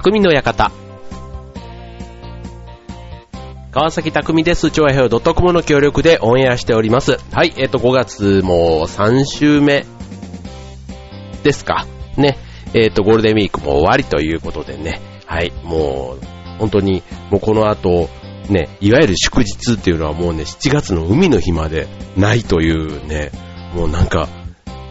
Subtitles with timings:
[0.00, 0.70] 匠の館。
[3.72, 4.70] 川崎匠です。
[4.70, 7.18] 超平洋 .com の協力でオンエアしております。
[7.32, 9.84] はい、えっ、ー、と、5月も3週目
[11.42, 11.84] ですか。
[12.16, 12.38] ね。
[12.74, 15.00] えっ、ー、と、ゴールデンウィークも終わりということでね。
[15.26, 16.24] はい、もう、
[16.60, 18.08] 本当に、もうこの後、
[18.48, 23.32] ね、いわゆる祝日っていうのはもうね、7月の海の日までないというね、
[23.74, 24.28] もうなんか、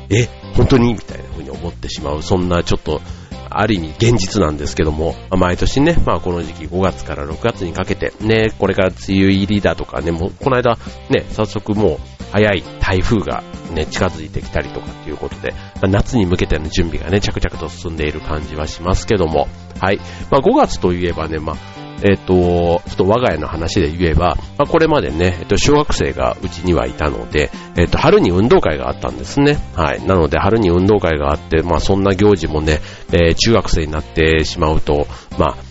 [0.10, 0.94] え、本当に？
[0.94, 3.02] みたいな風に思ってしまう、そんなちょっと、
[3.50, 10.78] ある意味現実なんですけども、毎年ね、まあこの時期5月から6月にかけて、ね、これから梅雨入りだとかね、もうこの間
[11.10, 12.00] ね、早速もう
[12.32, 13.44] 早い台風が
[13.74, 19.48] ね、近づいてきたりとかっていうことで、まあ、夏に向けての準備がね、着々と進んでいる感じはしますけども、
[19.80, 20.00] はい。
[20.32, 29.58] まあ5月といえばね、まあえっ、と、ちょっと我が家の話で言えば、まあ、これまでね、えっ、と、小学生がうちにはいたので、えっ、と、春に運動会があったんですね。
[29.76, 30.06] はい。
[30.06, 32.80] なので、春に運動会があって、まあ、そんな行事もね、
[33.12, 35.08] え中学生になってしまうと、
[35.40, 35.68] まあ、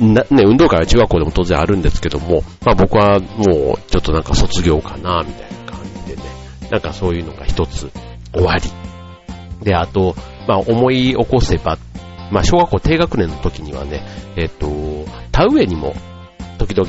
[0.00, 6.22] ね、運動会は中学校でも当然あるんですけども、まあ僕はもうちょっとなんか卒業かな、みたいな感じでね、
[6.70, 7.90] なんかそういうのが一つ
[8.32, 8.62] 終わり。
[9.62, 10.16] で、あと、
[10.48, 11.78] まあ思い起こせば
[12.32, 14.02] まあ、小学校低学年の時にはね、
[14.36, 14.66] えっと、
[15.30, 15.94] 田植えにも
[16.58, 16.88] 時々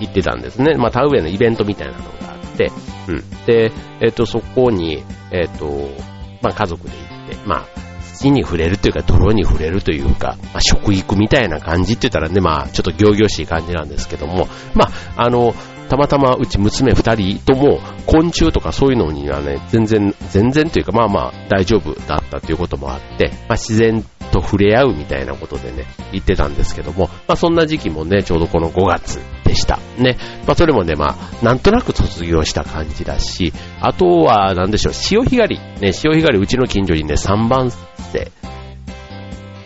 [0.00, 0.74] 行ってたんですね。
[0.76, 2.72] まあ、田植えのイベントみたいなのがあって、
[3.08, 3.24] うん。
[3.46, 5.66] で、えっと、そこに、えっと、
[6.42, 7.66] まあ、家族で行って、まあ、
[8.14, 14.86] 土に触れるというか、泥に触れるというか、まあ、食育みたいな感じって言ったらね、まあ、ちょっと行々しい感じなんですけども、ま
[15.16, 15.54] あ、あの、
[15.90, 29.80] たまたまうち娘二人とも昆虫とかそういうのにはね、全然、全然というかまあまあ大丈夫だったということもあって、まあ自然と触れ合うみたいなことでね、言ってたんですけども、まあそんな時期もね、ちょうどこの5月でした。
[29.98, 30.16] ね。
[30.46, 35.80] まあそれもね、まあ、なんとなく卒業した感じだし、あとは、なんでしょう、潮干狩り。
[35.80, 38.30] ね、潮干狩りうちの近所にね、3番瀬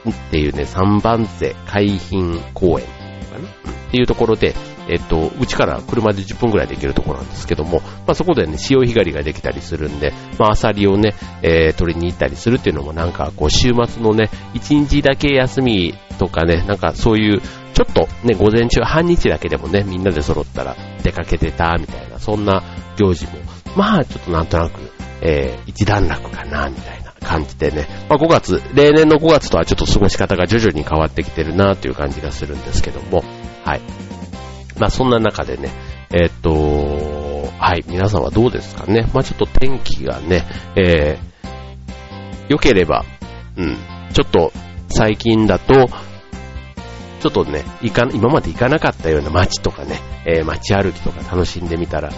[0.08, 4.54] っていうね、3番瀬海浜公園、っていうところで、
[4.88, 17.40] えっと、うちから車で10分ぐらいで行けるところなんですけども、まあ、そこでね、潮干狩りができたりするんで、まあ、アサリをね、えー、取りに行ったりするっていうのもなんか、こう、週末のね、1日だけ休みとかね、なんかそういう、
[17.74, 22.62] ちょっとね、午前中半日だけでもね、みんなで揃ったら出かけてた、みたいな、そんな
[22.96, 23.32] 行事も、
[23.76, 24.80] まあ、ちょっとなんとなく、
[25.22, 33.24] えー、一段落かな、みたいな感じでね、まあ、5月、例年の5月とはちょっと過ごし方が徐々に変わってきてるなという感じがするんですけども、
[33.64, 33.80] はい。
[34.78, 35.70] まあそんな中でね、
[36.10, 36.50] え、っと、
[37.58, 39.08] はい、皆さんはどうですかね？
[39.12, 40.44] まあちょっと天気がね、
[40.76, 43.04] えー、良ければ、
[43.56, 43.76] うん、
[44.12, 44.52] ちょっと
[44.88, 45.88] 最近だと、
[47.20, 52.10] ちょっとね、行か、今まで行かなかったような街とかね、えー、街歩きとか楽しんでみたら、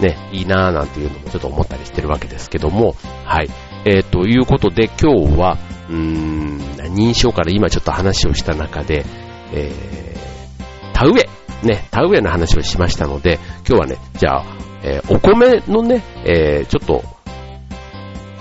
[0.00, 3.50] ね、いいなぁなんていうのもちょっと思ったりしてるわけですけども、はい。
[3.84, 5.58] えー、ということで今日は、
[5.88, 9.04] うーん、何にしようかな、今ちょっと話をした中で、
[9.52, 11.28] えー、田植え
[11.62, 14.44] ね、田植えの話をしましたので、今日はね、じゃあ、
[14.82, 17.04] えー、お米のね、えー、ちょっと、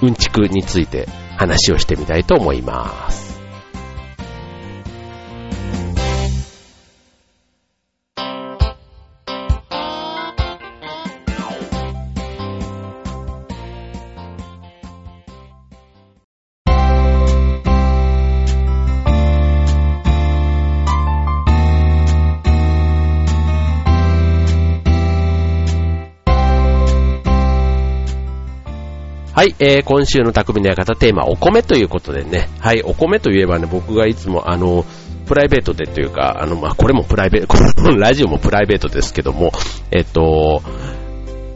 [0.01, 3.30] うんちくについて話をしてみたいと思います。
[29.41, 34.85] はい、えー、今週の匠の館テーマ、お米ということでね、はい、お米といえばね、僕がいつもあの、
[35.25, 39.51] プライベートでというか、あの、まあ、これもプライベート、このラジオもプライベートですけども、
[39.89, 40.61] えっと、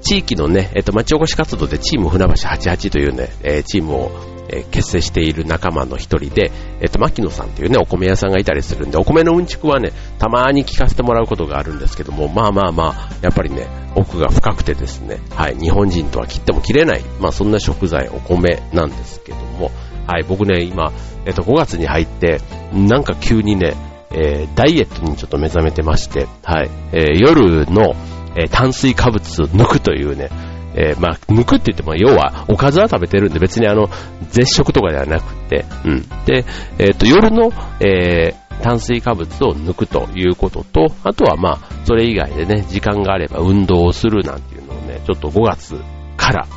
[0.01, 6.51] 地域のね、えっと、町おこし活動でチーム船橋88というね、えー、チームをえー、結成している仲間の一人で、
[6.81, 19.71] えっ、と、牧野さんというね、お米屋さんがいたりするんで、お米のうんちくはね、たまに聞かせてもらうことがあるんですけども、まあまあまあ、やっぱりね、奥が深くてですね、はい、日本人とは切っても切れない、まあそんな食材、お米なんですけども、
[20.07, 20.91] はい、僕ね、今、
[21.25, 22.39] えっ、と、5月に入って、
[22.73, 23.75] なんか急にね、
[24.11, 27.95] え、ダイエットにちょっと目覚めてまして、はい、え、夜の、
[28.37, 30.29] え、炭水化物を抜くというね、
[30.75, 33.89] えー、まあ、むくって言っても、要は、おかずは食べてるんで、別にあの、
[34.29, 36.01] 絶食とかではなくて、うん。
[36.25, 36.45] で、
[36.77, 45.81] えっ、ー、と、夜の、えー、炭水化物を抜くということと、あとはまあ、それ以外でね、時間があれば運動をするなんていうのをね、ちょっと5月
[46.17, 46.47] から、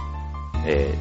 [0.66, 0.94] え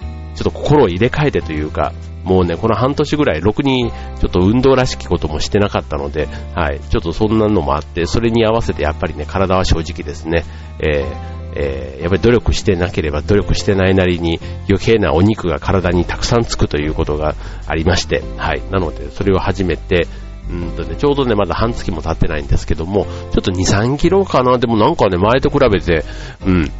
[0.00, 1.92] ー、ちょっと心を入れ替えてというか、
[2.24, 6.26] もうね、この半年ぐらい、ろくにちょっと運動らしきこともしてなかったので、
[6.56, 10.44] はい、ちょっとそんなのもあって、それに合わせてやっぱりね、体は正直ですね、
[10.80, 14.38] えーえー、やっぱり努力してなければ努力してないなりに
[14.68, 17.34] 余計なお肉が体にたくさんつくということが
[17.66, 18.62] ありまして、はい。
[18.70, 20.06] なので、それを始めて、
[20.50, 24.58] うんとね、ちょうどね、まだ半月も経ってないんですけども、ちょっと2、3キロかな。
[24.58, 26.04] でもなんかね、前と比べて、
[26.46, 26.70] うん、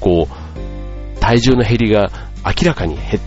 [0.00, 2.10] こう、体重の減りが
[2.46, 3.18] 明らかに減っ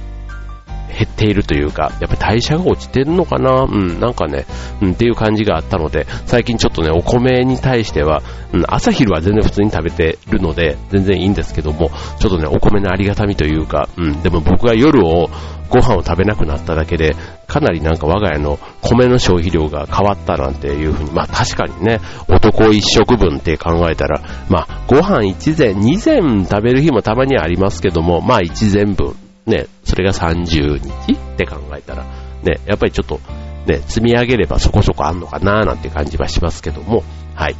[0.93, 3.63] 減っているというか、やっぱり代謝が落ちてるのかな？
[3.63, 4.45] うん、なんかね、
[4.81, 8.21] うん、っていう感じがあったので、最近ちょっとね、お米に対しては、
[8.53, 15.29] うん、朝昼は全然普通に食べてるので、全然いいんですけども、ちょっとね、お米のありがたみというか、うん、でも僕が夜を、
[15.69, 17.15] ご飯を食べなくなっただけで、
[17.47, 29.15] かなりなんか我が家の米の消費量が変わったなんていうふうに、まあ確かにね、男一食分って考えたら、まあご飯一膳、二膳食べる日もたまにはありますけども、まあ一膳分。
[29.45, 32.05] ね、それが30日って考えたら、
[32.43, 33.19] ね、やっぱりちょっと、
[33.65, 37.03] ね、積み上げればそこそこあんのかななんて感じはしますけども、
[37.35, 37.55] はい。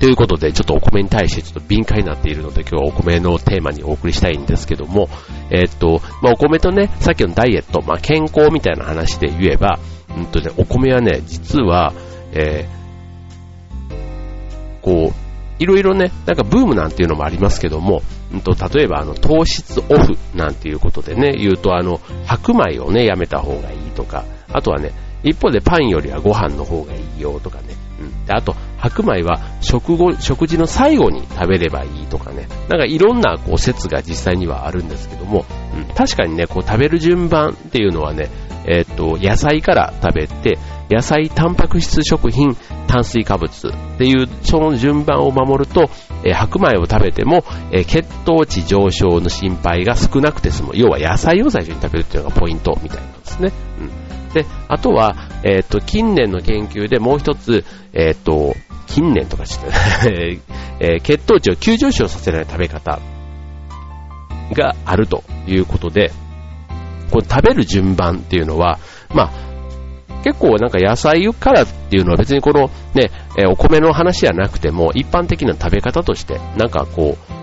[0.00, 5.08] ということで、ちょっとお米に対してちょっと敏感になっているので、今日はお米のテーマにお送りしたいんですけども、
[5.50, 9.78] えー、っと、まあ、お米とね、さっきのダイエット、まあ、健康みたいな話で言えば、
[10.16, 11.94] うんとね、お米はね、実は、
[12.32, 15.14] えー、こう、
[15.58, 18.02] いろいろね、なんかブームなんていうのもありますけども、
[18.34, 24.92] うんと、例えばあの、糖質オフなんていうことでね、言うとあの、白米をね、やめた方がいいとか、あとはね、
[25.22, 28.26] 一方でパンよりはご飯の方がいいよとかね、うん。
[28.26, 38.28] で、あと、白米は食後、食事の最後に食べればいいとかね、なんかいろんなこう説が実際にはあるんですけども、うん、確かにね、こう食べる順番っていうのはね、
[38.66, 40.58] えー、っと、野菜から食べて、
[40.90, 45.90] 野菜、タンパク質食品、炭水化物っていう、その順番を守ると、
[46.24, 50.72] え、白米を食べても、え、血糖値上昇の心配が少なくて済む。
[50.74, 53.52] 要は野菜を最初に食べるっていうのがポイントみたいなんですね。
[53.80, 58.54] うん、で、あとは、えっ、と、近年の研究でもう一つ、えっ、と、
[58.86, 60.38] 近年とかして、
[60.80, 63.00] え血糖値を急上昇させない食べ方
[64.52, 66.12] があるということで、
[67.10, 68.78] こう食べる順番っていうのは、
[69.14, 69.32] まあ、
[70.24, 77.34] 結構なんか野菜からっていうのは別にこのね、えお米の話じゃなくても一般的な食べ方として、なんかこう、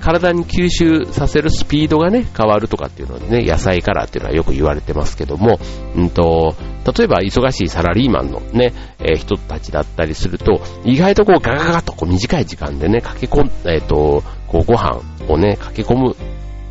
[0.00, 5.60] 体に吸収させるスピードがね、変わるとかっていうのはね、野菜からっていうのはよく言われてますけども、
[5.94, 6.56] うんと、
[6.98, 16.16] 例えば忙しいサラリーマンのね、え、人たちだったりすると、意外とこうガガガとこう短い時間でね、駆け込ん、えっ、ー、と、こうご飯をね、駆け込む。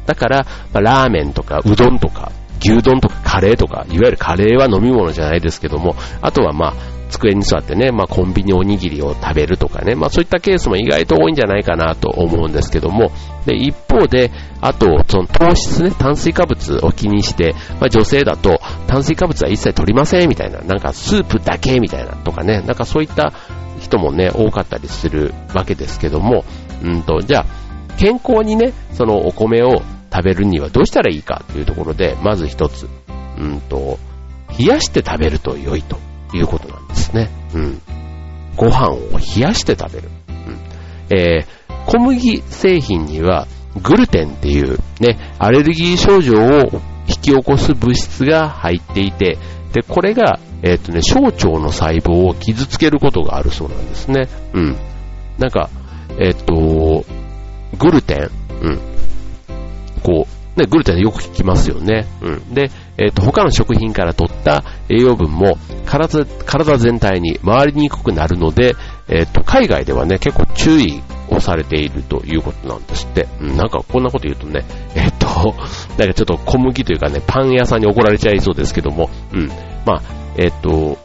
[0.06, 2.32] だから、まあ、ラーメンとかうどんとか、
[2.64, 6.74] 牛丼とかカレーとか、いわゆるカレーは飲み物じゃないですけども、あとはまあ、
[7.14, 13.12] 机に座ってね、まあ、コンビニおにぎりを食べるとかね、まあ、そういったケースも意外と多いんじゃないかなと思うんですけども、
[13.46, 14.32] で、一方で、
[14.62, 23.34] あと、その糖質ね、炭水化物を気にして、まあ、女性だと、炭水化物は一切取りませんみたいな、なんかスープだけみたいなとかね、なんかそういった
[23.80, 26.46] 人もね、多かったりするわけですけども、
[26.84, 27.46] うんと、じゃあ、
[27.98, 29.82] 健康にね、そのお米を
[30.14, 32.88] 食べるにはどうしたらいいかというところで、まず一つ、
[33.40, 33.98] うんと、
[34.58, 35.98] 冷やして食べると良いと
[36.34, 37.30] いうことなんですね。
[37.56, 37.82] うん。
[38.56, 40.10] ご飯を冷やして食べる。
[40.30, 41.18] うん。
[41.18, 43.48] えー、小麦製品には
[43.82, 49.40] グルテンっていうね、アレルギー症状を引き起こす物質が入っていて、
[49.74, 54.30] で、これが、えっ、ー、とね、小腸の細胞を傷つけることがあるそうなんですね。
[54.54, 54.78] うん。
[55.40, 55.70] なんか、
[56.20, 57.04] えっ、ー、と、
[57.80, 58.30] グルテン、
[58.62, 58.93] うん。
[60.04, 62.06] こう、ね、グルテンよく聞きますよね。
[62.22, 62.54] うん。
[62.54, 68.76] で、えっ、ー、と、他の食品から取った栄養分も体、体全体に回りにくくなるので、
[69.10, 73.28] えっ、ー、と、海外ではね、結構注意をされているということなんですって。
[73.42, 74.64] うん、なんかこんなこと言うとね、
[74.96, 75.56] えっ、ー、と、
[75.98, 79.48] なんかちょっと小麦というかね、パン屋さんに怒られちゃいそうですけども、うん。
[79.86, 80.02] まあ、
[80.38, 80.98] えっ、と、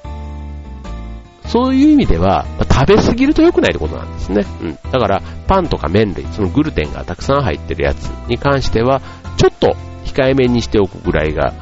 [1.48, 4.44] そういう意味では、食べ過ぎると良くないってことなんですね。
[4.62, 4.78] うん。
[4.90, 9.00] だから、パンとか麺類、そのグルテンがたくさん入ってるやつに関しては、
[9.36, 9.74] ちょっと
[10.04, 11.54] 控えめにしておくぐらいが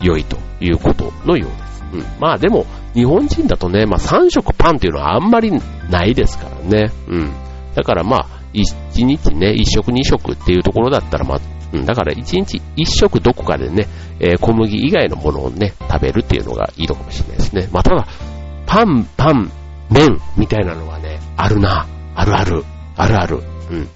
[0.00, 1.84] 良いということのようです。
[1.92, 2.04] うん。
[2.20, 5.52] まあでも、日本人だとね、まあ3食パンっていうのはあんまり
[5.90, 6.90] ないですからね。
[7.08, 7.32] うん。
[7.74, 11.40] だからまあ、1日ね、1食2食っていうところだったらまあ、
[11.72, 13.88] うん、だから1日1食どこかでね、
[14.20, 17.68] えー、小麦以外のものをね、食べるっていうのがいいのかもしれないですね。
[17.72, 18.06] まあただ、
[18.66, 19.50] パン、パン、
[19.90, 21.86] 麺みたいなのはね、あるな。
[22.14, 22.64] あるある。
[22.96, 23.42] あるある。
[23.70, 23.88] うん。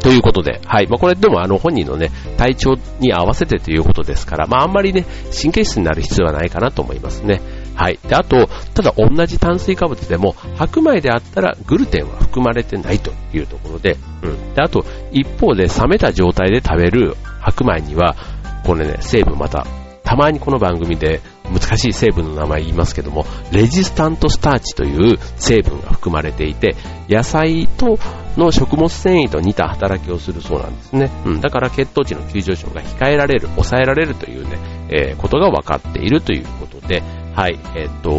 [0.00, 0.86] ということで、はい。
[0.86, 5.04] まあ、これでもあの本人のね、体調に合わせてということですから、まあ、あんまりね、
[5.38, 7.40] 神経質になる必要はないかなと思いますね。
[7.74, 7.98] はい。
[8.08, 14.54] で、あと、ただ同じ炭水化物でも、白米であったらグルテンは含まれてないというところで、うん。
[14.54, 18.16] で、あと、一方で冷めた状態で食べる白米には、
[18.64, 19.66] これね、成分また、
[20.04, 26.76] たまにこの番組で難しい成分の名前言いますけども、レジスタントスターチという成分が含まれていて、
[27.08, 27.98] 野菜と
[28.36, 31.10] の食物繊維と似た働きをするそうなんですね。
[31.24, 34.58] うん、だから血糖値の急上昇が控えられる、抑えられるというね、
[34.90, 37.02] えー、ことが分かっているということで、
[37.34, 38.10] はい、えっ、と、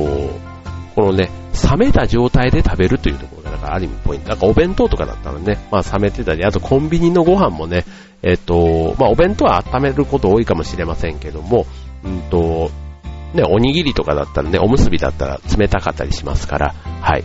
[0.95, 1.29] このね、
[1.71, 4.29] 冷めた状態で食べるというところが、なんかある意味ポイント。
[4.29, 7.85] なんかお弁当とかだったらね、まあ冷めてたり、あとコンビニのご飯もね、
[8.21, 11.65] えっ、と、まあお弁当は温めること多いかもしれませんけども、
[12.03, 12.71] うんと、
[13.33, 17.23] ね、おにぎりとかだったらね、おむすびだったら冷たかったりしますから、はい。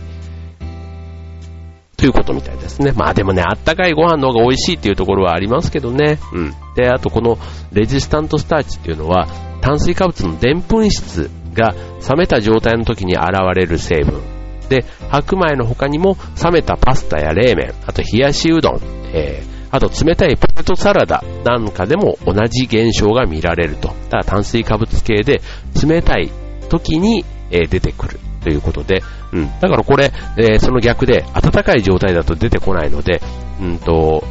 [1.97, 2.91] ということみたいですね。
[2.91, 6.19] まあでもね、あったかいご飯の方が美味しいっていうところはありますけどね。
[6.33, 6.53] うん。
[6.75, 7.37] で、あとこの
[7.71, 9.27] レジスタントスターチっていうのは、
[9.61, 11.73] 炭水化物の澱粉質が
[12.07, 14.21] 冷めた状態の時に現れる成分。
[14.69, 18.79] で、白米の他にも冷めたパスタや冷麺、あと冷やしうどん、
[19.13, 23.89] えー、あと冷たいポテトサラダなんかでも同じ現象が見られると。
[24.09, 25.41] ただ炭水化物系で
[25.85, 26.31] 冷たい
[26.69, 29.03] 時に、え出てくるということで、
[29.33, 29.59] うん。
[29.59, 33.21] だからこれ、えー、その逆で暖かい状態だと出てこないので、
[33.61, 34.23] うんと、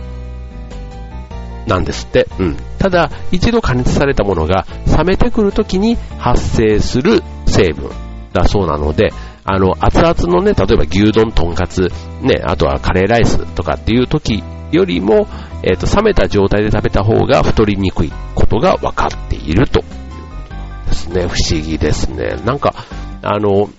[1.67, 2.27] なんですって。
[2.39, 2.57] うん。
[2.79, 4.67] ただ、一度加熱されたものが
[4.99, 7.91] 冷めてくるときに発生する成分
[8.33, 9.13] だそうなので、
[9.45, 15.27] あの、熱々のね、例えば牛丼、とんかつ、ね、あとはカレーライスとかっていう時よりも、
[15.63, 19.89] えっ、ー、と、冷めた状態で食べた方が太りにくいことが分かっているというこ
[20.85, 21.27] とですね。
[21.27, 22.37] 不思議ですね。
[22.45, 22.75] なんか、
[23.23, 23.71] あの、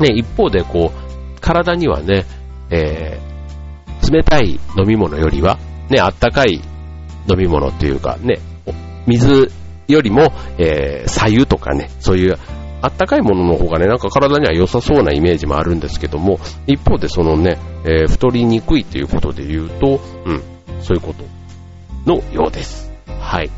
[0.00, 2.24] ね、一方でこう、体にはね、
[2.70, 5.58] えー、冷たい飲み物よりは、
[5.88, 6.60] ね、あったかい
[7.28, 8.38] 飲み物っていうか、ね、
[9.06, 9.50] 水
[9.88, 12.38] よりも、えー、左右とかね、そういう
[12.82, 20.42] あったかいものの方がね、なんか体には良さそうなイメージもあるんですけども、一方でそのね、えー、太りにくいということで言うと、うん、
[20.82, 21.24] そういうこと
[22.04, 22.92] のようです。
[23.20, 23.50] はい。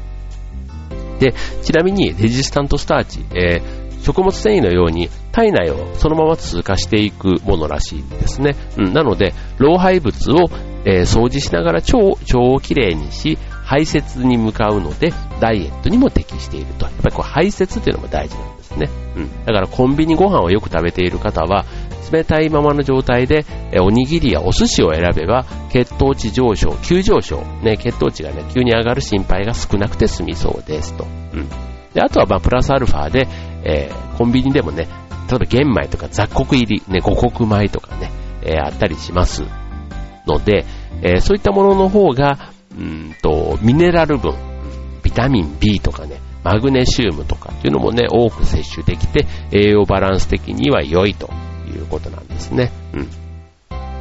[1.18, 8.54] で、ちなみにレジスタントスターチ、えー、食物繊維のように体内をそのまま通過していくものらしいんですね。
[8.76, 10.50] うん、なので、老廃物を、
[10.84, 16.84] えー、掃除しながら腸腸をきれいにし、排泄に向かうので、ダイエットにも適していると。
[16.84, 18.90] やっぱりこう排泄というのも大事なんですね。
[19.16, 19.44] うん。
[19.44, 21.64] だからコンビニご飯をよく食べている方は、
[22.12, 23.46] 冷たいままの状態で、
[23.80, 31.06] おにぎりやお寿司を選べば、血糖値上昇、急上昇、ね、血糖値がね、急に上がる心配が少なくて済みそうですと。
[31.32, 31.48] うん。
[31.94, 33.26] で、あとはまあ、プラスアルファで、
[33.64, 34.88] えー、コンビニでもね、
[35.30, 38.10] 例えば玄米とか雑穀入り、ね、五穀米とかね、
[38.42, 39.44] えー、あったりします
[40.26, 40.66] ので、
[41.02, 44.34] えー、そういったものの方が、うんと、ミネラル分、
[45.02, 51.30] ビタミン B とかね、マグネシウムとかっていうのもね、多く摂取できて、栄養バランス的には良いと
[51.66, 52.70] いうことなんですね。
[52.92, 53.08] うん。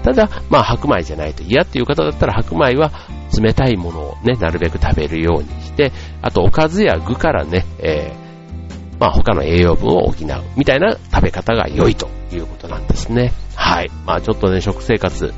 [0.04, 2.92] ただ、まあ白米じゃないと嫌っていう方だったら白米は
[3.40, 10.28] 冷たいものをね、なるべく食べるようにして、あとおかずや具からね、えー、まあ他の栄養分を補う
[10.58, 13.32] みたいな食べ方が良いということなんですね。
[13.56, 13.92] はい。
[14.06, 15.34] まあちょっとね、食生活、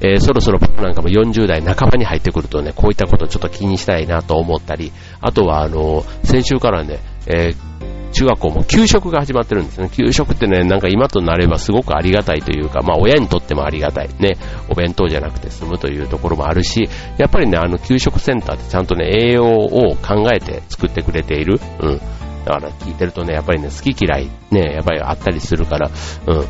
[0.00, 7.74] えー、そろそろ僕なんかも40代半ばに入ってくるとね、こういったことをちょっと気にしたいなと思ったり、あとはあの、先週からね、えー、
[8.14, 9.90] 中学校も給食が始まってるんですね。
[9.90, 14.08] 給食ってね、なんか今となればすごくありがたいというか、まあ親にとってもありがたい。
[14.20, 14.36] ね、
[14.68, 21.60] お弁当じゃなくて済むというところもあるし、やっぱりね、あの給食センターってちゃんとね、栄養を考えて作ってくれている。
[21.80, 22.00] うん。
[22.44, 25.90] だから聞いてるとね、やっぱりね、好き嫌いね、やっぱりあったりするから、
[26.26, 26.44] うん。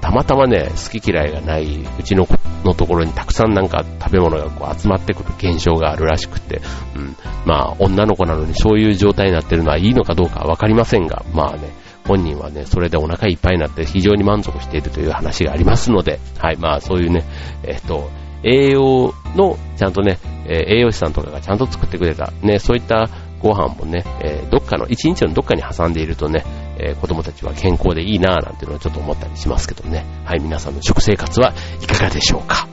[0.00, 6.60] たまたまね、好き嫌いがないうちの子のところにたくさんなんか食べ物がこう集まってくる現象があるらしくて、
[6.96, 11.72] うん、まあ女の子なのにそういう状態になってるのはいいのかどうかわかりませんが、まあね、
[12.06, 17.24] 本人はね、それでお腹いっぱいになって非常に満足しているという話がありますので、はい、まあそういうね、
[17.64, 18.10] えっと、
[18.42, 23.08] 栄養の、ちゃんとね、え栄養士さんとかがちゃんと作ってくれた、ね、そういった
[23.42, 26.44] ご飯もね、えー、どっかの、一日のどっかに挟んでいるとね、
[26.78, 30.04] えー、子供たちは健康でいいなぁなんていうのはちょっと思ったりしますけどね。
[30.24, 32.67] はい、皆さんの食生活はいかがでしょうか？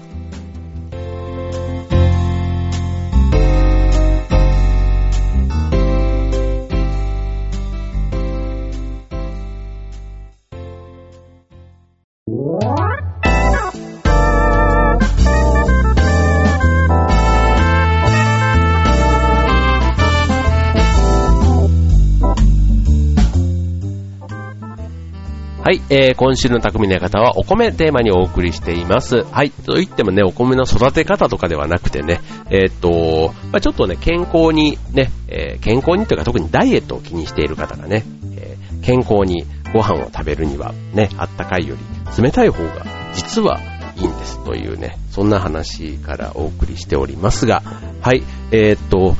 [25.65, 29.23] はい、えー、今週の匠の館はお米テーマにお送りしています。
[29.23, 38.05] はい、と言ってもね、お米の育て方とかではなくてね、えー、っと、まあ、ちょっとね、健康にね、えー、健康にというか特にダイエットを気にしている方がね、
[38.37, 43.59] えー、健康にご飯を食べるにはね、あったかいより冷たい方が実は
[43.97, 47.63] いいんですというね、そんな話からお送りしておりますが、
[48.01, 49.15] はい、えー、っと、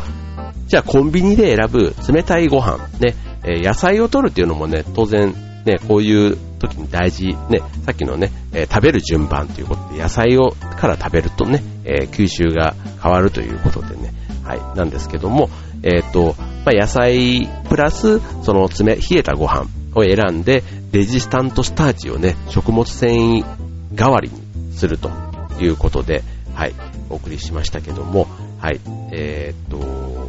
[0.68, 5.34] じゃあコンビニで選ぶ冷たいご飯、ね、え野菜を取るっていうのもね、当然
[5.66, 15.50] ね、こういう時に大事、ね、さっきのね、えー、食べる順番ということで、野菜をから食べるとね、えー、吸収が変わるということでね、はい、なんですけども、
[15.84, 23.46] えっ、ー、と、まあ、野菜プラス、その冷、冷えたご飯を選んで、レジスタントスターチをね、食物繊維
[23.94, 25.10] 代わりにすると
[25.60, 26.76] いうことで、はい、
[27.10, 28.28] お送りしましたけども、
[28.60, 28.80] はい、
[29.12, 30.25] え、っと、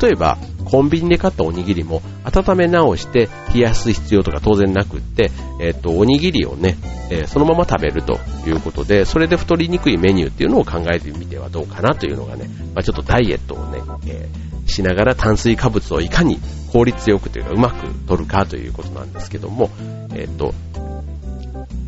[0.00, 6.76] 例えば、コンビニで買ったおにぎりも温め直して冷やす必要とか当然なくって、えっ、と、おにぎりをね、
[7.10, 16.38] え、そのまま食べるということで、それで太りにくいメニューっていうのを考えてみてはどうかなというのがね、まあ、ちょっとダイエットをね、えー、しながら炭水化物をいかに
[16.72, 19.70] 効率よくというかうまく取るかということなんですけども、
[20.14, 20.54] えっ、と、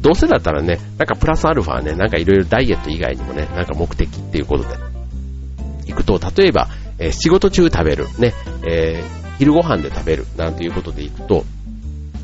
[0.00, 4.76] どうせだったらね、なんかプラスアルファね、なんかいろいろダイエット以外にもね、なんか目的っていうことで、
[5.86, 8.32] 行くと、例えば、えー、仕事中食べる、ね、
[8.66, 11.44] えー、昼ご飯で食べる、なんていうことで行くと、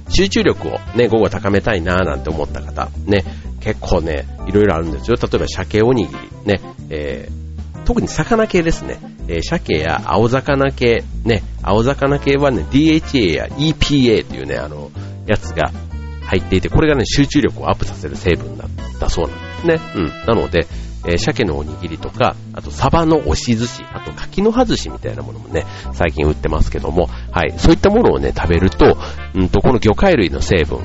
[0.09, 3.25] 集中力をね、午後高めたいなーなんて思った方、ね、
[3.61, 5.17] 結構ね、いろいろあるんですよ。
[5.21, 6.61] 例えば鮭おにぎり、ね、
[6.91, 8.99] えー、特に魚系ですね。
[9.29, 14.91] えー、鮭や青魚系、ね、青魚系はね、DHA や EPA というね、あの、
[15.27, 15.71] やつが
[16.27, 19.93] 入っていて、これがね、集中力をアップさせる成分だったそうなんですね。
[19.97, 20.09] うん。
[20.27, 20.67] なので、
[21.07, 28.97] えー、鮭のおにぎりとか、あとサバの押し寿司、あと柿の葉寿司みたいなものもね、最近売ってますけども、はい、そういったものをね、食べると、
[29.35, 30.79] うんと、この魚介類の成分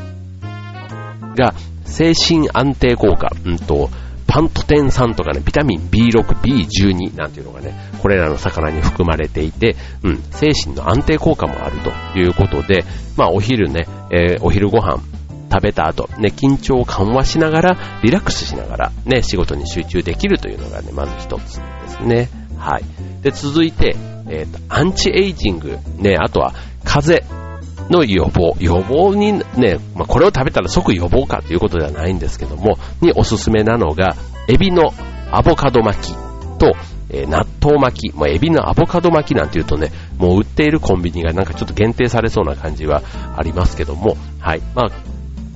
[1.36, 1.54] が、
[1.86, 3.90] 精神安定効果、うんと、
[4.28, 12.84] パントテン酸とかね、ビタミン B6、B12 なんていうのがね、これらの魚に含まれていて、うん、精神の安定効果もあるということで、
[13.16, 15.02] まあお昼ね、えー、お昼ご飯、
[15.51, 22.30] 食べた後、ね、緊張を緩和しながら、リラックスしながら、ね、仕事に集中できるというのがね、まず一つですね。
[22.58, 22.84] はい。
[23.22, 23.96] で、続いて、
[24.30, 27.48] えっ、ー、と、アンチエイジング、ね、あとは、風邪
[27.89, 28.56] の予防。
[28.60, 34.16] 予防にね、まあ、これを食べたら即予防かということではないんですけども、におすすめなのが、
[34.48, 34.94] エビの
[35.32, 36.13] アボカド巻き
[36.58, 36.75] と、
[37.10, 43.02] えー、納豆巻き、まあ、エビのアボカド巻きなんていうとね、もう売っているコンビニがなんかちょっと限定されそうな感じは
[43.38, 44.62] ありますけども、はい。
[44.76, 44.91] まあ、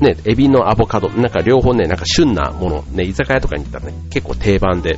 [0.02, 4.98] ね、エビのアボカド、なんか両方ね、なんか旬なもの、ね、居酒屋とかに行ったらね、結構定番で、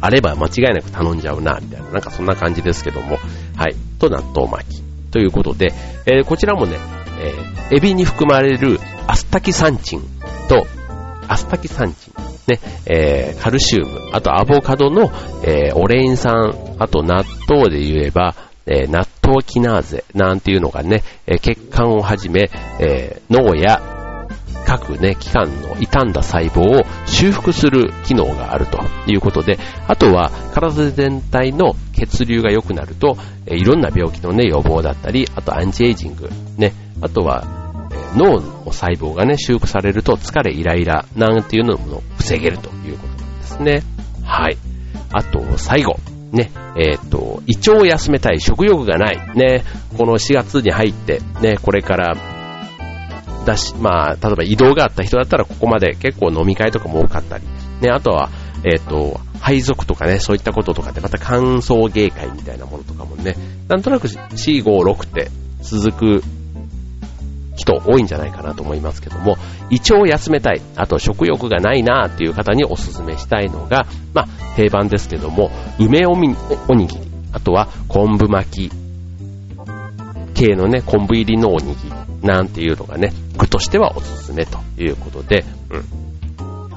[0.00, 3.18] あれば間違いなく頼んじゃうな、みたいな、なんかそんな感じですけども、
[3.56, 4.82] はい、と納豆巻き。
[5.10, 5.72] ということで、
[6.06, 6.76] えー、こちらもね、
[7.20, 10.02] えー、エビに含まれるアスタキサンチン
[10.48, 10.66] と、
[11.28, 12.14] アスタキサンチン、
[12.52, 15.10] ね、えー、カルシウム、あとアボカドの、
[15.42, 18.34] えー、オレイン酸、あと納豆で言えば、
[18.66, 22.50] えー、納豆キナーゼなんていうのがね、えー、血管をはじめ、
[22.80, 23.93] えー、脳や
[24.64, 37.64] 各ね、器官の傷んだ細胞を修復する機能があるということで、あとは体全体の血流が良くなると、いろんな病気のね、予防だったり、あとアンチエイジング、ね、あとは、
[38.16, 43.82] 脳の細胞がね、修復されると疲れイライラなんていうのも防げるということなんですね。
[44.24, 44.56] はい。
[45.12, 45.96] あと、最後。
[46.32, 49.18] ね、えっ、ー、と、胃腸を休めたい、食欲がない。
[49.36, 49.62] ね、
[49.96, 52.16] この4月に入って、ね、これから
[53.44, 57.44] だし、まあ、例えば移動があった人だったらここまで結構飲み会とかも多かったり、
[57.80, 58.30] ね、あとは、
[58.64, 63.36] えっ、ー、と、配属とかね、そういったこととかでまた歓送迎会みたいなものとかもね、
[63.68, 65.30] なんとなく4、5、6って
[65.60, 66.22] 続く
[67.56, 69.36] 人多いんじゃないかなと思いますけども、
[69.70, 76.34] 胃腸を休めたい、あと食欲がないなっていう方におすすめしたいのが、まあ、定番ですけども、梅おみ
[76.68, 77.02] おにぎり、
[77.32, 78.72] あとは昆布巻き
[80.34, 85.84] 系のね、昆布入りのおにぎり、なんていうのがね、具としてはおすすめということで、うん。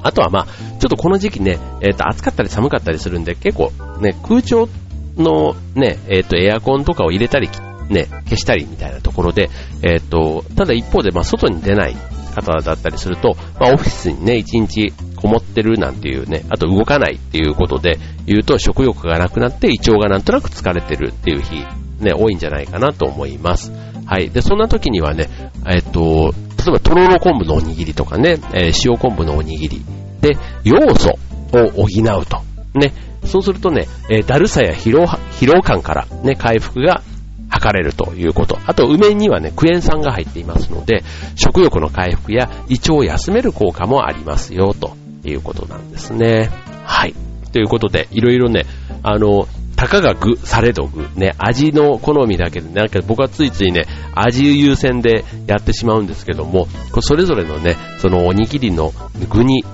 [0.02, 4.68] あとはまあ、ちょっとこの時期ね、えっ、ー、と、暑かったり寒かったりするんで、結構ね、空調
[5.16, 7.48] のね、えっ、ー、と、エアコンとかを入れたり、
[7.88, 9.50] ね、消したりみたいなところで、
[9.82, 11.96] えっ、ー、と、ただ一方で、まあ、外に出ない
[12.34, 21.66] 方だったりすると、まあ、オフィスにね、一日こもってるなんていうね、あと動かないっていうことで言うと食欲がなくなって胃腸がなんとなく疲れてるっていう日、
[22.00, 23.72] ね、多いんじゃないかなと思います。
[24.06, 24.30] はい。
[24.30, 25.28] で、そんな時にはね、
[25.66, 29.82] えっと、例えばとろろ昆布のおにぎりとかね、えー、塩昆布のおにぎり
[30.20, 31.10] で、要素
[31.52, 32.42] を補うと。
[32.74, 32.92] ね。
[33.24, 37.02] そうするとね、えー、だるさや疲労疲労感からね、回復が
[37.48, 38.58] 測れるということ。
[38.66, 41.02] あと、梅にはね、クエン酸が入っていますので、
[41.34, 46.50] 食欲の回復や胃腸を休める効果もありますよ、ということなんですね。
[46.84, 47.14] はい。
[47.52, 48.66] ということで、いろいろね、
[49.02, 56.66] あの、たかが具、されど具、ね、味の好みだけで、なんか僕はついついね、味優先でやってしまうんですけども、
[57.00, 58.92] それぞれのね、そのおにぎりの
[59.30, 59.64] 具に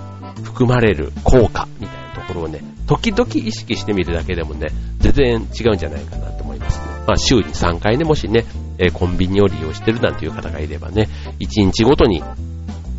[0.42, 6.84] 含まれる効果みたいなところをね、時々意識してみるだけでもね、全然違うんじゃないかなと思いますね。
[7.06, 8.44] まあ週に3回ね、もしね、
[8.76, 11.08] え、コンビニを利用してるなんていう方がいればね、
[11.40, 12.22] 1日ごとに、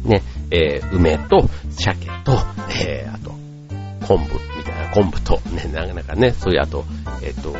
[0.03, 2.39] ね、えー、梅と鮭と、
[2.83, 3.44] えー、あと、
[4.05, 6.85] 昆布みたいな昆布と、ね、なかなかね、そういうあと、
[7.21, 7.55] えっ、と、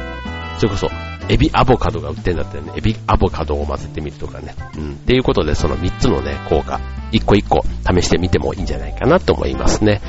[0.58, 0.88] それこそ、
[1.28, 4.56] エビアボカドが売ってんだったらね、エビアボカドを混ぜてみるとかね。
[4.78, 4.92] うん。
[4.94, 6.80] っていうことで、その3つのね、効果、
[7.12, 10.02] 1個1個試してみてもいいんじゃないかなと思いますね。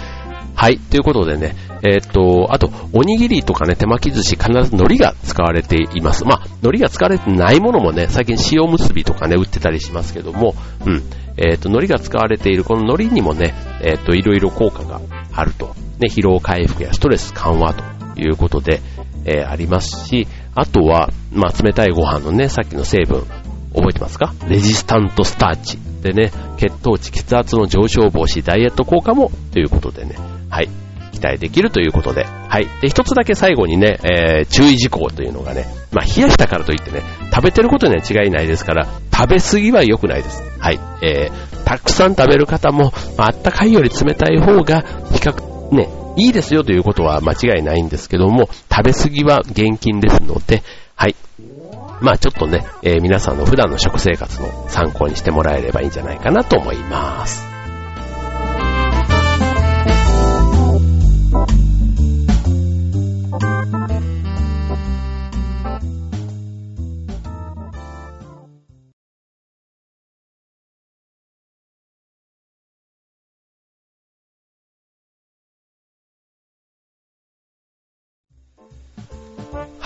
[0.55, 0.79] はい。
[0.79, 6.25] ということでね、えー、っと、あと、おにぎりとかね、手巻き寿司、必ず海苔が使われています。
[6.25, 10.55] まあ、海苔が使われてないものもね、最近塩結びとかね、売ってたりしますけども、
[10.87, 11.03] うん。
[11.37, 15.01] えー、っと、海苔が使われているこの海苔にもね、えー、っと、いろいろ効果が
[15.37, 15.75] あると。
[15.99, 18.81] ね、疲労回復やストレス緩和ということで、
[19.25, 23.25] えー、ありますし、あとは、まあ、冷たいご飯のね、さっきの成分、
[23.75, 24.33] 覚えてますか？
[24.49, 30.17] レジスタントスターチでね、血糖値、血圧の上昇防止、ダイエット効果もということでね、
[30.49, 30.69] はい、
[31.13, 32.67] 期待できるということで、はい。
[32.81, 37.03] で、一つだけ最後にね、えー、注意事項というのがね、まあ、冷やしたからといってね、
[37.35, 40.43] 食べてることには違いないですから、食べ過ぎは良くないです。
[40.59, 40.81] はい。
[41.03, 50.63] えー、たくさん食べる方も、まあ、ったかいより冷たい方が、比較、ね、いいですよということは間違いないんですけども、食べ過ぎは厳禁ですので、
[50.95, 51.17] はい。
[52.01, 57.56] まあちょっとね、えー、皆さんの普段の食生活の参考にしてもらえればいいんじゃないかなと思います。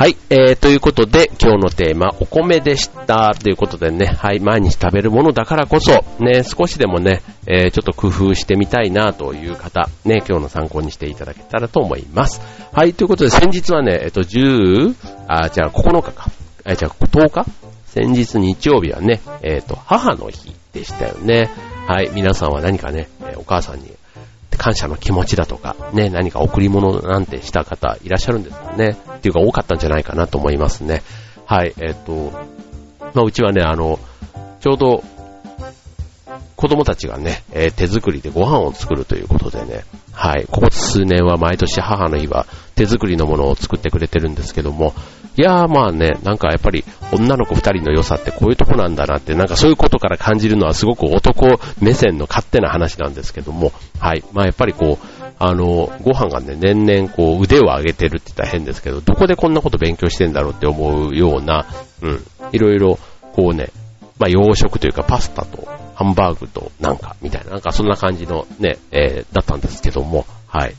[0.01, 3.35] はい、えー、ということで、今日のテーマ、お米でした。
[3.35, 5.93] ということでね、はい、毎日食べるものだからこそ、
[6.25, 12.41] ね、少しでもね、えー、ちょっと工夫してみたいなという方、ね、今日の参考にしていただけたらと思います。
[12.73, 14.95] はい、ということで、先日はね、えっと、10、
[15.29, 16.31] あ、じゃあ9日か。
[16.65, 17.45] え、じゃあ10日？
[17.85, 21.51] 先日日曜日はね、えっと、母の日でしたよね。
[21.87, 23.93] はい、皆さんは何かね、お母さんに
[24.61, 28.95] 感謝の気持ちだとか、ね、何か贈り物なんてした方いらっしゃるんですかね。
[29.17, 31.03] っていうか多かったんじゃないかなと思いますね。
[31.47, 32.31] はい、えっ、と、
[33.15, 33.99] まあ、うちはね、あの、
[34.61, 35.03] ちょうど、
[36.57, 44.93] 子供たちがね、えー、手作りでご飯を作るということでね、はい、ここ数年は毎年母の日は手作りのものを作ってくれてるんですけども、
[45.37, 54.25] いやーまあね、なんかやっぱり女の子二人の良さってこういうとこなんだなって、なんかそういうことから感じるのはすごく男目線の勝手な話なんですけども、はい。
[54.33, 61.67] まあやっぱりこう、あの、ご飯がね、年々こう腕を上げてるって言ったら変ですけど、どこでこんなこと勉強してんだろうって思うような、
[62.03, 62.99] うん、いろいろ
[63.33, 63.71] こうね、
[64.19, 70.75] まあ洋食というかパスタとハンバーグとなんかみたいな、なんかそんな感じのね、えー、だったんですけども、はい。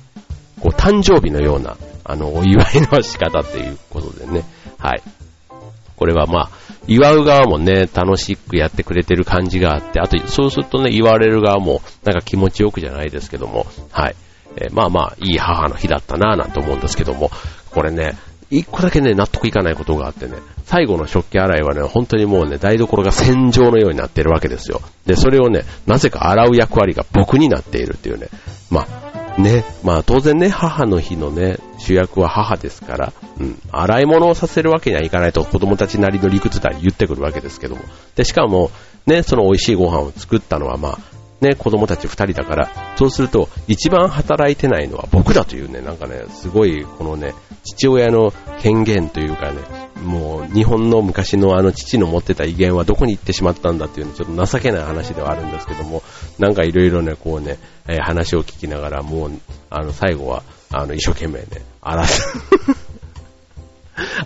[0.60, 4.44] こう誕生日のような、あの、お祝いの仕方っていうことでね。
[4.78, 5.02] はい。
[5.96, 6.50] これはまあ、
[6.88, 14.16] 祝う側もね、楽しくやってくれてる感じがあって、あと、そうするとね、言われる側も、なんか気持ちよくじゃないですけども、はい。
[14.58, 17.30] えー、まあまあ、いい母の日だったなぁなんて思うんですけども、
[17.70, 18.18] これね、
[18.50, 20.34] 一個だけね、納得いかないことがあってね、
[20.66, 24.82] 最後の食器洗いはね、本当にもうね、台所が戦場のようになってるわけですよ。
[25.06, 28.28] で、それをね、なぜか洗う役割が僕になっているっていうね、
[28.70, 37.82] まあ、ね、まあ当然ね、母の日のね、主役は母ですから、うん、洗い物をさせるわけにはいかないと子供たちなりの理屈だ言ってくるわけですけども。
[38.16, 38.72] で、しかも、
[39.06, 41.00] ね、その美味しいご飯を作ったのはまあ、
[41.42, 49.58] ね、子供たち二人だから、そうすると、一番働いてないのは僕だというね、なんかね、すごい、このね、父親の権限というかね、
[50.02, 56.04] もう、日本の昔のあの父の持ってた威厳はどこに行ってしまったんだっていうね、ちょっと情けない話ではあるんですけども、
[56.40, 59.32] なんかいろいろね、こうね、えー、話を聞きながら、もう、
[59.70, 61.48] あの、最後は、あの、一生懸命ね、
[61.82, 62.14] 洗った、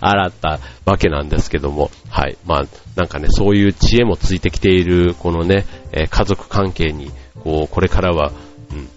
[0.00, 2.36] 洗ったわけなんですけども、はい。
[2.46, 7.10] まあ、なんかね、そういう知恵もついてきている、このね、えー、家族関係に、
[7.42, 8.32] こう、これからは、
[8.70, 8.88] うん、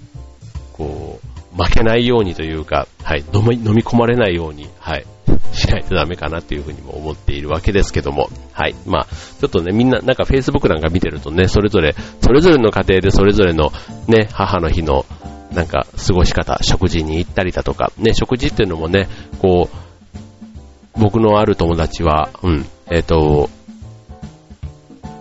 [0.73, 1.29] こう、
[1.63, 5.05] 負けないようにというか、はい、飲み、飲み込まれないように、はい、
[5.53, 8.75] しないとダメかなっていうふうにも思っているわけですけども、はい。
[8.85, 13.71] まあ、ちょっとね、みんな、なんか Facebook なんか見てるとね、それぞれ、それぞれの家庭でそれぞれの
[14.07, 15.05] ね、母の日の、
[15.53, 19.07] なんか、過ごし方、食事に行ったりだとか、ね、食事っていうのもね、
[19.39, 23.49] こう、僕のある友達は、うん、えっ、ー、と、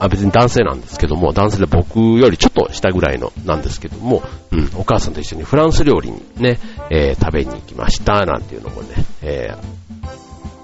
[0.01, 6.59] あ、別に男性なんですけども、男性で僕よりちょっと下ぐらいのなんですけども、うん、お母さんと一緒にフランス料理にね、
[6.91, 8.89] えー、食べに行きました、なんていうのもね、
[9.23, 9.88] えー、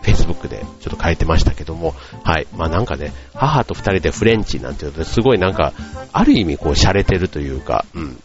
[0.05, 2.47] Facebook でちょっと書いてましたけども、はい。
[2.57, 5.73] まあなんかね、母と二人でフレンチなんていうのですごいなんか、
[6.13, 8.19] ある意味こう洒落てるというか、うん。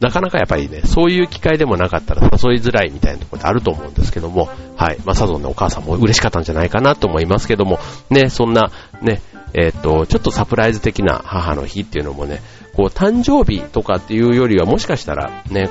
[0.00, 4.98] なかなかやっぱりね、そういう機会でもなかったら誘いづらいみたいなところってあると思うんですけども、はい。
[5.04, 7.78] まあ、サゾンのお母さんも嬉しかったんじゃないかなと思いますけども、
[8.10, 8.70] ね、そんな、
[9.02, 9.22] ね、
[9.54, 12.42] えっ、と、ちょっとサプライズ的な母の日っていうのもね、
[12.74, 15.70] こう、誕生日とかっていうよりはもしかしたらね、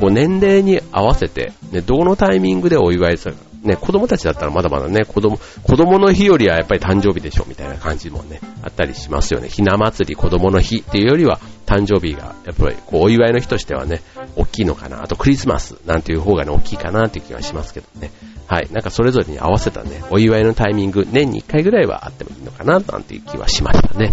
[0.00, 9.48] こう、年齢に合わせて、ね、どのタイミングでお祝いするかね、子供たちだったらまだまだね、子供、子供の日よりはやっぱり誕生日でしょみたいな感じもね、あったりしますよね。
[9.48, 14.02] ひな祭り、子供の日っていうよりは、誕生日が、やっぱり、こう、お祝いの日としてはね、
[14.36, 15.02] 大きいのかな。
[15.02, 18.10] あと、クリスマスなんていう方がね、大きいかなっていう気がしますけどね。
[18.46, 18.68] はい。
[18.72, 24.12] なんかそれぞれに合わせたね、お祝いのタイミング、年に1回ぐらいはあってもいいのかな、なんていう気はしましたね。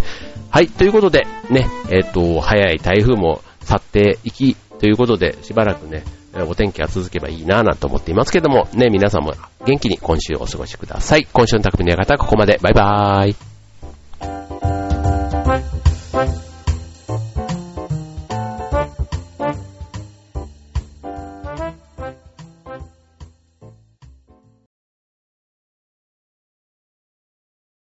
[0.52, 0.68] はい。
[0.68, 6.04] ということで、ね、えっ、ー、と、早い台風も去っていき、ということで、しばらくね、
[6.48, 9.34] お天気が続けばいいなぁなんて思っていますけども、ね、皆さんも
[9.66, 11.28] 元気に今週お過ごしください。
[11.32, 12.60] 今週の匠の館はここまで。
[12.62, 13.49] バイバーイ。